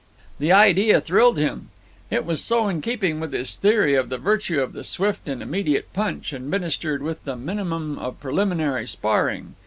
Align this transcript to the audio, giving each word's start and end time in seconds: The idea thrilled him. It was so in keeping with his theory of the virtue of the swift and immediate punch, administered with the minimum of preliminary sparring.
The 0.39 0.51
idea 0.51 0.99
thrilled 0.99 1.37
him. 1.37 1.69
It 2.09 2.25
was 2.25 2.43
so 2.43 2.67
in 2.67 2.81
keeping 2.81 3.19
with 3.19 3.31
his 3.33 3.55
theory 3.55 3.93
of 3.93 4.09
the 4.09 4.17
virtue 4.17 4.59
of 4.59 4.73
the 4.73 4.83
swift 4.83 5.27
and 5.29 5.43
immediate 5.43 5.93
punch, 5.93 6.33
administered 6.33 7.03
with 7.03 7.23
the 7.23 7.35
minimum 7.35 7.99
of 7.99 8.19
preliminary 8.19 8.87
sparring. 8.87 9.53